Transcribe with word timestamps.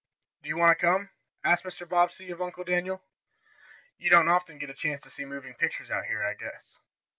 Do 0.41 0.49
you 0.49 0.57
want 0.57 0.71
to 0.79 0.83
come?" 0.83 1.11
asked 1.43 1.63
Mr. 1.63 1.87
Bobbsey 1.87 2.31
of 2.31 2.41
Uncle 2.41 2.63
Daniel. 2.63 3.03
"You 3.99 4.09
don't 4.09 4.29
often 4.29 4.57
get 4.57 4.71
a 4.71 4.73
chance 4.73 5.03
to 5.03 5.11
see 5.11 5.25
moving 5.25 5.53
pictures 5.53 5.91
out 5.91 6.05
here, 6.05 6.23
I 6.25 6.33
guess. 6.33 6.79